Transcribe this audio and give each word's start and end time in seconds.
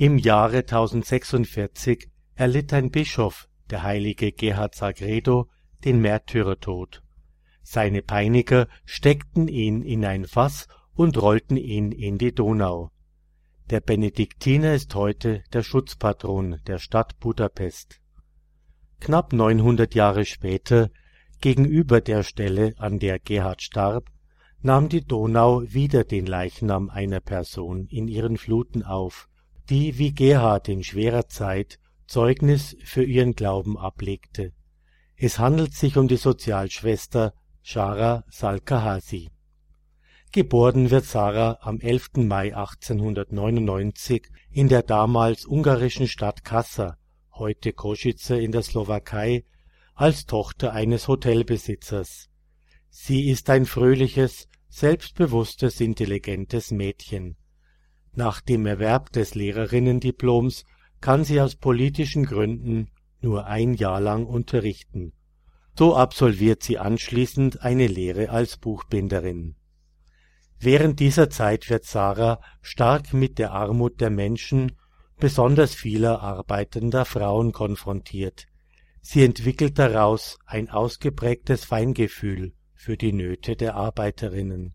Im 0.00 0.16
Jahre 0.16 0.58
1046 0.58 2.08
erlitt 2.36 2.72
ein 2.72 2.92
Bischof, 2.92 3.48
der 3.68 3.82
heilige 3.82 4.30
Gerhard 4.30 4.76
Sagredo, 4.76 5.48
den 5.84 6.00
Märtyrertod. 6.00 7.02
Seine 7.64 8.02
Peiniger 8.02 8.68
steckten 8.84 9.48
ihn 9.48 9.82
in 9.82 10.04
ein 10.04 10.24
Fass 10.24 10.68
und 10.94 11.20
rollten 11.20 11.56
ihn 11.56 11.90
in 11.90 12.16
die 12.16 12.32
Donau. 12.32 12.92
Der 13.70 13.80
Benediktiner 13.80 14.72
ist 14.72 14.94
heute 14.94 15.42
der 15.52 15.64
Schutzpatron 15.64 16.60
der 16.68 16.78
Stadt 16.78 17.18
Budapest. 17.18 18.00
Knapp 19.00 19.32
900 19.32 19.96
Jahre 19.96 20.26
später, 20.26 20.90
gegenüber 21.40 22.00
der 22.00 22.22
Stelle, 22.22 22.72
an 22.78 23.00
der 23.00 23.18
Gerhard 23.18 23.62
starb, 23.62 24.04
nahm 24.62 24.88
die 24.88 25.04
Donau 25.04 25.64
wieder 25.66 26.04
den 26.04 26.26
Leichnam 26.26 26.88
einer 26.88 27.18
Person 27.18 27.88
in 27.88 28.06
ihren 28.06 28.36
Fluten 28.36 28.84
auf, 28.84 29.27
die 29.68 29.98
wie 29.98 30.12
Gerhard 30.12 30.68
in 30.68 30.82
schwerer 30.82 31.28
Zeit 31.28 31.78
Zeugnis 32.06 32.76
für 32.84 33.04
ihren 33.04 33.34
Glauben 33.34 33.76
ablegte. 33.76 34.52
Es 35.14 35.38
handelt 35.38 35.74
sich 35.74 35.96
um 35.96 36.08
die 36.08 36.16
Sozialschwester 36.16 37.34
Schara 37.60 38.24
Salkahasi. 38.30 39.28
Geboren 40.32 40.90
wird 40.90 41.04
Sarah 41.04 41.58
am 41.60 41.80
11. 41.80 42.10
Mai 42.16 42.54
1899 42.54 44.28
in 44.50 44.68
der 44.68 44.82
damals 44.82 45.44
ungarischen 45.44 46.06
Stadt 46.06 46.44
Kassa, 46.44 46.96
heute 47.32 47.72
Kosice 47.72 48.30
in 48.30 48.52
der 48.52 48.62
Slowakei, 48.62 49.44
als 49.94 50.26
Tochter 50.26 50.72
eines 50.72 51.08
Hotelbesitzers. 51.08 52.28
Sie 52.88 53.28
ist 53.28 53.50
ein 53.50 53.66
fröhliches, 53.66 54.48
selbstbewusstes, 54.68 55.80
intelligentes 55.80 56.70
Mädchen. 56.70 57.36
Nach 58.14 58.40
dem 58.40 58.66
Erwerb 58.66 59.12
des 59.12 59.34
Lehrerinnendiploms 59.34 60.64
kann 61.00 61.24
sie 61.24 61.40
aus 61.40 61.56
politischen 61.56 62.24
Gründen 62.24 62.90
nur 63.20 63.46
ein 63.46 63.74
Jahr 63.74 64.00
lang 64.00 64.26
unterrichten. 64.26 65.12
So 65.76 65.96
absolviert 65.96 66.62
sie 66.62 66.78
anschließend 66.78 67.62
eine 67.62 67.86
Lehre 67.86 68.30
als 68.30 68.56
Buchbinderin. 68.56 69.54
Während 70.58 70.98
dieser 70.98 71.30
Zeit 71.30 71.70
wird 71.70 71.84
Sarah 71.84 72.40
stark 72.62 73.12
mit 73.12 73.38
der 73.38 73.52
Armut 73.52 74.00
der 74.00 74.10
Menschen, 74.10 74.72
besonders 75.18 75.74
vieler 75.74 76.20
arbeitender 76.20 77.04
Frauen 77.04 77.52
konfrontiert. 77.52 78.46
Sie 79.00 79.24
entwickelt 79.24 79.78
daraus 79.78 80.38
ein 80.46 80.68
ausgeprägtes 80.68 81.64
Feingefühl 81.64 82.54
für 82.74 82.96
die 82.96 83.12
Nöte 83.12 83.54
der 83.54 83.76
Arbeiterinnen. 83.76 84.74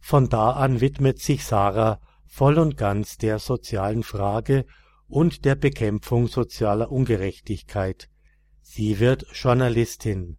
Von 0.00 0.28
da 0.28 0.52
an 0.52 0.80
widmet 0.80 1.20
sich 1.20 1.44
Sarah 1.44 2.00
voll 2.32 2.58
und 2.58 2.78
ganz 2.78 3.18
der 3.18 3.38
sozialen 3.38 4.02
Frage 4.02 4.64
und 5.06 5.44
der 5.44 5.54
Bekämpfung 5.54 6.28
sozialer 6.28 6.90
Ungerechtigkeit. 6.90 8.08
Sie 8.62 9.00
wird 9.00 9.26
Journalistin. 9.34 10.38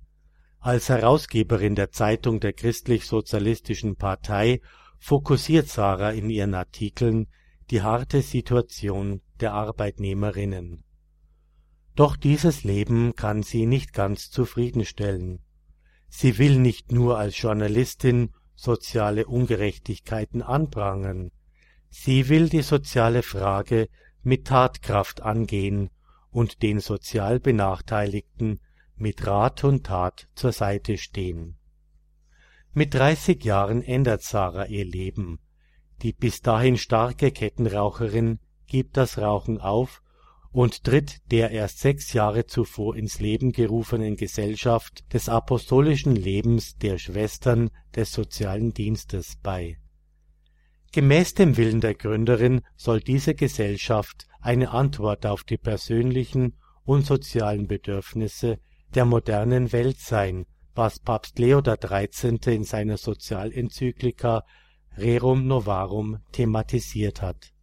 Als 0.58 0.90
Herausgeberin 0.90 1.76
der 1.76 1.92
Zeitung 1.92 2.40
der 2.40 2.54
Christlich-Sozialistischen 2.54 3.96
Partei 3.96 4.60
fokussiert 4.98 5.68
Sarah 5.68 6.10
in 6.10 6.32
ihren 6.32 6.56
Artikeln 6.56 7.28
die 7.70 7.84
harte 7.84 8.24
Situation 8.24 9.22
der 9.40 9.54
Arbeitnehmerinnen. 9.54 10.84
Doch 11.94 12.16
dieses 12.16 12.64
Leben 12.64 13.14
kann 13.14 13.44
sie 13.44 13.68
nicht 13.68 13.94
ganz 13.94 14.32
zufriedenstellen. 14.32 15.44
Sie 16.10 16.40
will 16.40 16.58
nicht 16.58 16.92
nur 16.92 17.20
als 17.20 17.40
Journalistin 17.40 18.34
soziale 18.56 19.28
Ungerechtigkeiten 19.28 20.42
anprangern, 20.42 21.30
sie 21.94 22.28
will 22.28 22.50
die 22.50 22.64
soziale 22.64 23.22
Frage 23.22 23.88
mit 24.24 24.48
Tatkraft 24.48 25.22
angehen 25.22 25.92
und 26.32 26.64
den 26.64 26.80
sozial 26.80 27.40
Benachteiligten 27.40 28.60
mit 28.96 29.28
Rat 29.28 29.64
und 29.64 29.86
Tat 29.86 30.28
zur 30.34 30.52
Seite 30.52 30.98
stehen. 30.98 31.56
Mit 32.74 32.96
30 32.96 33.44
Jahren 33.44 33.84
ändert 33.84 34.24
Sarah 34.24 34.66
ihr 34.66 34.86
Leben. 34.86 35.40
Die 36.02 36.14
bis 36.14 36.42
dahin 36.42 36.78
starke 36.78 37.32
Kettenraucherin 37.32 38.40
gibt 38.66 38.98
das 38.98 39.20
Rauchen 39.20 39.62
auf 39.62 40.02
und 40.52 40.84
tritt 40.84 41.22
der 41.32 41.52
erst 41.52 41.80
sechs 41.80 42.12
Jahre 42.14 42.48
zuvor 42.48 42.96
ins 42.96 43.20
Leben 43.20 43.52
gerufenen 43.52 44.16
Gesellschaft 44.16 45.04
des 45.14 45.30
apostolischen 45.30 46.16
Lebens 46.16 46.76
der 46.78 46.98
Schwestern 46.98 47.70
des 47.96 48.12
sozialen 48.12 48.74
Dienstes 48.74 49.38
bei 49.44 49.78
Gemäß 50.94 51.34
dem 51.34 51.58
Willen 51.58 51.82
der 51.82 51.96
Gründerin 51.96 52.62
soll 52.76 53.02
diese 53.02 53.34
Gesellschaft 53.34 54.28
eine 54.42 54.70
Antwort 54.70 55.26
auf 55.26 55.44
die 55.44 55.58
persönlichen 55.58 56.54
und 56.86 57.08
sozialen 57.08 57.66
Bedürfnisse 57.66 58.60
der 58.94 59.06
modernen 59.06 59.72
Welt 59.72 59.98
sein, 59.98 60.46
was 60.76 61.00
Papst 61.00 61.40
Leo 61.40 61.64
XIII. 61.64 62.38
in 62.46 62.64
seiner 62.64 62.98
Sozialenzyklika 62.98 64.44
Rerum 64.96 65.48
Novarum 65.48 66.20
thematisiert 66.32 67.24
hat. 67.24 67.54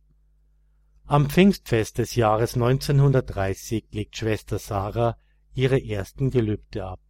Am 1.04 1.30
Pfingstfest 1.30 1.98
des 1.98 2.16
Jahres 2.16 2.54
1930 2.54 3.84
legt 3.92 4.16
Schwester 4.16 4.58
Sarah 4.58 5.16
ihre 5.54 5.80
ersten 5.80 6.30
Gelübde 6.30 6.84
ab. 6.84 7.00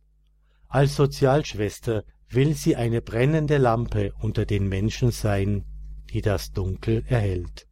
Als 0.69 0.97
Sozialschwester 0.97 2.05
will 2.29 2.53
sie 2.53 2.77
eine 2.77 3.01
brennende 3.01 3.57
Lampe 3.57 4.13
unter 4.21 4.45
den 4.45 4.69
Menschen 4.69 5.13
sein 5.13 5.65
die 6.11 6.21
das 6.21 6.53
Dunkel 6.53 7.05
erhellt. 7.09 7.67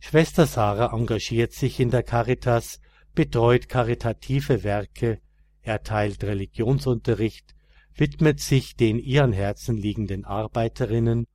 Schwester 0.00 0.46
Sarah 0.46 0.94
engagiert 0.94 1.52
sich 1.52 1.80
in 1.80 1.90
der 1.90 2.02
Caritas, 2.02 2.80
betreut 3.14 3.68
karitative 3.68 4.64
Werke, 4.64 5.20
erteilt 5.62 6.24
Religionsunterricht, 6.24 7.54
widmet 7.94 8.40
sich 8.40 8.76
den 8.76 8.98
ihr 8.98 9.24
an 9.24 9.32
Herzen 9.32 9.76
liegenden 9.76 10.24
Arbeiterinnen 10.24 11.26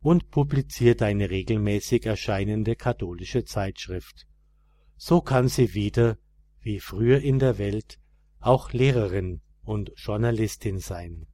und 0.00 0.30
publiziert 0.30 1.02
eine 1.02 1.30
regelmäßig 1.30 2.06
erscheinende 2.06 2.76
katholische 2.76 3.44
Zeitschrift. 3.44 4.26
So 4.96 5.20
kann 5.20 5.48
sie 5.48 5.74
wieder, 5.74 6.18
wie 6.60 6.80
früher 6.80 7.20
in 7.20 7.38
der 7.38 7.58
Welt, 7.58 7.98
auch 8.40 8.72
Lehrerin 8.72 9.40
und 9.62 9.92
Journalistin 9.96 10.78
sein 10.78 11.26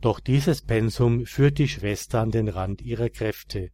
doch 0.00 0.20
dieses 0.20 0.62
Pensum 0.62 1.26
führt 1.26 1.58
die 1.58 1.68
Schwester 1.68 2.20
an 2.20 2.30
den 2.30 2.48
Rand 2.48 2.82
ihrer 2.82 3.08
Kräfte. 3.08 3.70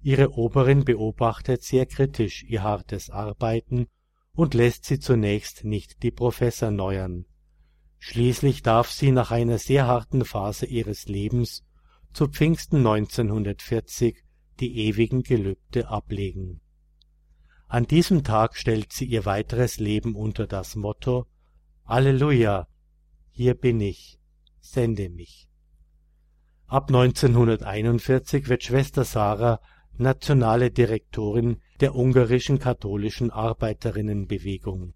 Ihre 0.00 0.32
Oberin 0.32 0.84
beobachtet 0.84 1.62
sehr 1.62 1.86
kritisch 1.86 2.42
ihr 2.44 2.62
hartes 2.62 3.10
Arbeiten 3.10 3.86
und 4.32 4.54
lässt 4.54 4.86
sie 4.86 4.98
zunächst 4.98 5.64
nicht 5.64 6.02
die 6.02 6.10
Professor 6.10 6.70
neuern. 6.70 7.26
Schließlich 7.98 8.62
darf 8.62 8.90
sie 8.90 9.12
nach 9.12 9.30
einer 9.30 9.58
sehr 9.58 9.86
harten 9.86 10.24
Phase 10.24 10.66
ihres 10.66 11.06
Lebens 11.06 11.64
zu 12.12 12.26
Pfingsten 12.26 12.78
1940 12.78 14.24
die 14.58 14.86
ewigen 14.86 15.22
Gelübde 15.22 15.88
ablegen. 15.88 16.60
An 17.68 17.86
diesem 17.86 18.24
Tag 18.24 18.56
stellt 18.56 18.92
sie 18.92 19.04
ihr 19.04 19.24
weiteres 19.24 19.78
Leben 19.78 20.14
unter 20.16 20.46
das 20.46 20.74
Motto 20.76 21.26
Alleluja, 21.84 22.68
hier 23.30 23.54
bin 23.54 23.80
ich 23.80 24.18
sende 24.62 25.10
mich. 25.10 25.48
Ab 26.66 26.88
1941 26.88 28.48
wird 28.48 28.64
Schwester 28.64 29.04
Sarah 29.04 29.60
nationale 29.98 30.70
Direktorin 30.70 31.60
der 31.80 31.94
ungarischen 31.94 32.58
katholischen 32.58 33.30
Arbeiterinnenbewegung. 33.30 34.94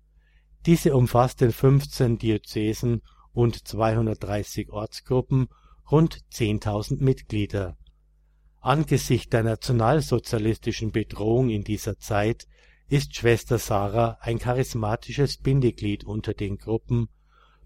Diese 0.65 0.97
umfasst 0.97 1.43
in 1.43 1.53
15 1.53 2.17
Diözesen 2.19 3.03
und 3.33 3.69
230 3.69 4.71
Ortsgruppen 4.71 5.49
rund 5.91 6.25
10.000 6.33 7.03
Mitglieder. 7.03 7.77
Angesichts 8.61 9.29
der 9.29 9.43
nationalsozialistischen 9.43 10.93
Bedrohung 10.93 11.51
in 11.51 11.63
dieser 11.63 11.99
Zeit 11.99 12.47
ist 12.89 13.15
Schwester 13.15 13.59
Sarah 13.59 14.19
ein 14.21 14.39
charismatisches 14.39 15.37
Bindeglied 15.39 16.05
unter 16.05 16.35
den 16.35 16.57
Gruppen 16.57 17.09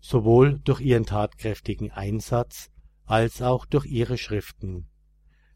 sowohl 0.00 0.58
durch 0.64 0.80
ihren 0.80 1.06
tatkräftigen 1.06 1.90
Einsatz 1.90 2.70
als 3.04 3.42
auch 3.42 3.66
durch 3.66 3.86
ihre 3.86 4.18
Schriften. 4.18 4.86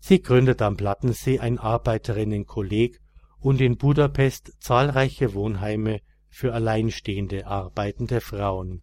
Sie 0.01 0.21
gründet 0.21 0.61
am 0.61 0.77
Plattensee 0.77 1.39
ein 1.39 1.59
Arbeiterinnenkolleg 1.59 3.01
und 3.41 3.61
in 3.61 3.77
Budapest 3.77 4.53
zahlreiche 4.61 5.35
Wohnheime 5.35 6.01
für 6.29 6.53
alleinstehende 6.53 7.47
arbeitende 7.47 8.21
Frauen. 8.21 8.83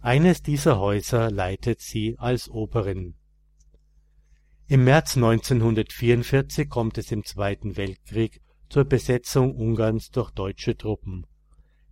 Eines 0.00 0.42
dieser 0.42 0.78
Häuser 0.78 1.30
leitet 1.30 1.80
sie 1.80 2.16
als 2.18 2.48
Oberin. 2.48 3.14
Im 4.66 4.84
März 4.84 5.16
1944 5.16 6.68
kommt 6.68 6.98
es 6.98 7.10
im 7.10 7.24
Zweiten 7.24 7.76
Weltkrieg 7.76 8.40
zur 8.68 8.84
Besetzung 8.84 9.54
Ungarns 9.54 10.10
durch 10.10 10.30
deutsche 10.30 10.76
Truppen. 10.76 11.26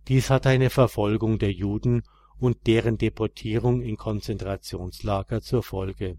Dies 0.07 0.29
hat 0.29 0.45
eine 0.47 0.69
Verfolgung 0.69 1.39
der 1.39 1.51
Juden 1.51 2.03
und 2.43 2.67
deren 2.67 2.97
Deportierung 2.97 3.81
in 3.81 3.95
Konzentrationslager 3.95 5.41
zur 5.41 5.63
Folge. 5.63 6.17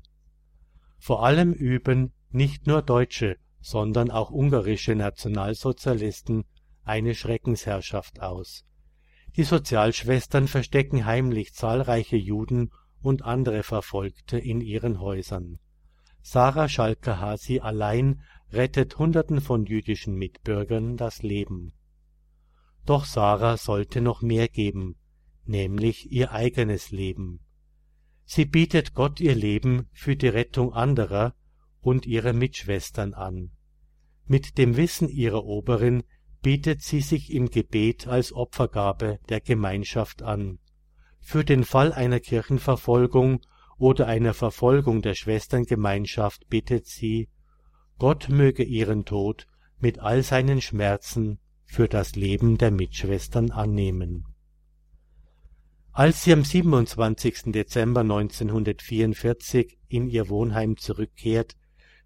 Vor 0.96 1.22
allem 1.22 1.52
üben 1.52 2.14
nicht 2.30 2.66
nur 2.66 2.80
deutsche, 2.80 3.36
sondern 3.60 4.10
auch 4.10 4.30
ungarische 4.30 4.94
Nationalsozialisten 4.94 6.46
eine 6.82 7.14
Schreckensherrschaft 7.14 8.22
aus. 8.22 8.64
Die 9.36 9.42
Sozialschwestern 9.42 10.48
verstecken 10.48 11.04
heimlich 11.04 11.52
zahlreiche 11.52 12.16
Juden 12.16 12.70
und 13.02 13.20
andere 13.20 13.62
Verfolgte 13.62 14.38
in 14.38 14.62
ihren 14.62 15.00
Häusern. 15.00 15.58
Sarah 16.22 16.70
Schalker-Hasi 16.70 17.60
allein 17.60 18.22
rettet 18.50 18.98
Hunderten 18.98 19.42
von 19.42 19.66
jüdischen 19.66 20.14
Mitbürgern 20.14 20.96
das 20.96 21.22
Leben. 21.22 21.74
Doch 22.86 23.04
Sarah 23.04 23.58
sollte 23.58 24.00
noch 24.00 24.22
mehr 24.22 24.48
geben, 24.48 24.96
nämlich 25.46 26.11
ihr 26.11 26.32
eigenes 26.32 26.91
Leben. 26.91 27.41
Sie 28.25 28.46
bietet 28.46 28.94
Gott 28.94 29.20
ihr 29.20 29.35
Leben 29.35 29.88
für 29.93 30.17
die 30.17 30.29
Rettung 30.29 30.73
anderer 30.73 31.35
und 31.81 32.06
ihrer 32.06 32.32
Mitschwestern 32.32 33.14
an. 33.14 33.50
Mit 34.26 34.56
dem 34.56 34.76
Wissen 34.76 35.08
ihrer 35.08 35.44
Oberin 35.44 36.02
bietet 36.41 36.82
sie 36.82 37.00
sich 37.00 37.32
im 37.32 37.50
Gebet 37.50 38.06
als 38.06 38.32
Opfergabe 38.32 39.19
der 39.29 39.41
Gemeinschaft 39.41 40.23
an. 40.23 40.58
Für 41.20 41.44
den 41.44 41.64
Fall 41.64 41.93
einer 41.93 42.20
Kirchenverfolgung 42.20 43.41
oder 43.79 44.06
einer 44.06 44.35
Verfolgung 44.35 45.02
der 45.02 45.14
Schwesterngemeinschaft 45.14 46.49
bittet 46.49 46.87
sie, 46.87 47.29
Gott 47.99 48.29
möge 48.29 48.62
ihren 48.62 49.05
Tod 49.05 49.46
mit 49.79 49.99
all 49.99 50.23
seinen 50.23 50.61
Schmerzen 50.61 51.38
für 51.64 51.88
das 51.88 52.14
Leben 52.14 52.58
der 52.58 52.70
Mitschwestern 52.70 53.50
annehmen. 53.50 54.33
Als 55.96 56.25
sie 56.25 56.32
am 56.32 56.43
27. 56.43 57.52
Dezember 57.52 58.00
1944 58.00 59.79
in 59.87 60.08
ihr 60.08 60.29
Wohnheim 60.29 60.76
zurückkehrt, 60.76 61.55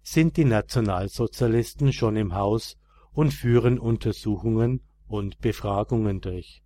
sind 0.03 0.37
die 0.37 0.45
Nationalsozialisten 0.45 1.91
schon 1.91 2.15
im 2.15 2.35
Haus 2.35 2.77
und 3.13 3.33
führen 3.33 3.79
Untersuchungen 3.79 4.83
und 5.07 5.39
Befragungen 5.39 6.21
durch. 6.21 6.61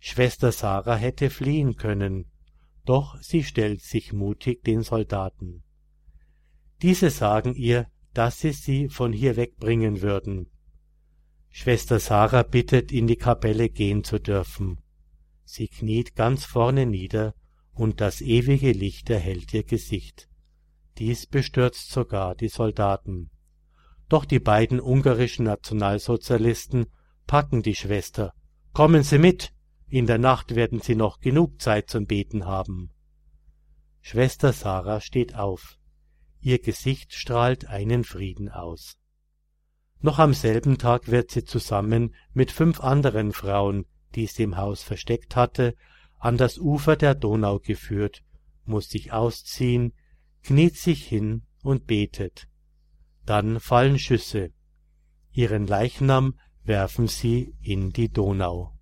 Schwester 0.00 0.50
Sarah 0.50 0.96
hätte 0.96 1.30
fliehen 1.30 1.76
können, 1.76 2.26
doch 2.84 3.22
sie 3.22 3.44
stellt 3.44 3.80
sich 3.80 4.12
mutig 4.12 4.64
den 4.64 4.82
Soldaten. 4.82 5.62
Diese 6.82 7.10
sagen 7.10 7.54
ihr, 7.54 7.86
dass 8.14 8.40
sie 8.40 8.50
sie 8.50 8.88
von 8.88 9.12
hier 9.12 9.36
wegbringen 9.36 10.02
würden. 10.02 10.50
Schwester 11.50 12.00
Sarah 12.00 12.42
bittet, 12.42 12.90
in 12.90 13.06
die 13.06 13.14
Kapelle 13.14 13.68
gehen 13.68 14.02
zu 14.02 14.18
dürfen. 14.18 14.80
Sie 15.50 15.68
kniet 15.68 16.14
ganz 16.14 16.44
vorne 16.44 16.84
nieder, 16.84 17.34
und 17.72 18.02
das 18.02 18.20
ewige 18.20 18.72
Licht 18.72 19.08
erhellt 19.08 19.54
ihr 19.54 19.64
Gesicht. 19.64 20.28
Dies 20.98 21.26
bestürzt 21.26 21.90
sogar 21.90 22.34
die 22.34 22.48
Soldaten. 22.48 23.30
Doch 24.10 24.26
die 24.26 24.40
beiden 24.40 24.78
ungarischen 24.78 25.46
Nationalsozialisten 25.46 26.88
packen 27.26 27.62
die 27.62 27.74
Schwester. 27.74 28.34
Kommen 28.74 29.02
Sie 29.02 29.16
mit! 29.16 29.54
In 29.88 30.06
der 30.06 30.18
Nacht 30.18 30.54
werden 30.54 30.82
Sie 30.82 30.94
noch 30.94 31.18
genug 31.18 31.62
Zeit 31.62 31.88
zum 31.88 32.04
Beten 32.04 32.44
haben. 32.44 32.90
Schwester 34.02 34.52
Sarah 34.52 35.00
steht 35.00 35.34
auf. 35.34 35.78
Ihr 36.42 36.58
Gesicht 36.58 37.14
strahlt 37.14 37.64
einen 37.64 38.04
Frieden 38.04 38.50
aus. 38.50 38.98
Noch 40.00 40.18
am 40.18 40.34
selben 40.34 40.76
Tag 40.76 41.08
wird 41.08 41.30
sie 41.30 41.44
zusammen 41.44 42.14
mit 42.34 42.52
fünf 42.52 42.80
anderen 42.80 43.32
Frauen 43.32 43.86
die 44.14 44.26
sie 44.26 44.44
im 44.44 44.56
Haus 44.56 44.82
versteckt 44.82 45.36
hatte, 45.36 45.74
an 46.18 46.36
das 46.36 46.58
Ufer 46.58 46.96
der 46.96 47.14
Donau 47.14 47.58
geführt, 47.58 48.22
muss 48.64 48.88
sich 48.88 49.12
ausziehen, 49.12 49.92
kniet 50.42 50.76
sich 50.76 51.04
hin 51.06 51.42
und 51.62 51.86
betet. 51.86 52.48
Dann 53.24 53.60
fallen 53.60 53.98
Schüsse. 53.98 54.52
Ihren 55.32 55.66
Leichnam 55.66 56.34
werfen 56.64 57.06
sie 57.06 57.54
in 57.60 57.90
die 57.90 58.08
Donau. 58.08 58.72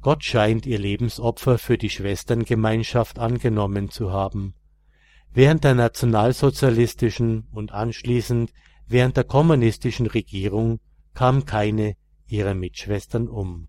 Gott 0.00 0.24
scheint 0.24 0.66
ihr 0.66 0.78
Lebensopfer 0.78 1.58
für 1.58 1.78
die 1.78 1.90
Schwesterngemeinschaft 1.90 3.18
angenommen 3.18 3.88
zu 3.88 4.10
haben. 4.10 4.54
Während 5.32 5.64
der 5.64 5.74
nationalsozialistischen 5.74 7.48
und 7.52 7.72
anschließend 7.72 8.52
während 8.86 9.16
der 9.16 9.24
kommunistischen 9.24 10.06
Regierung 10.06 10.80
kam 11.14 11.46
keine 11.46 11.94
ihrer 12.26 12.54
Mitschwestern 12.54 13.28
um. 13.28 13.68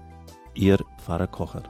Ihr 0.53 0.77
Pfarrer 0.97 1.27
Kocher. 1.27 1.63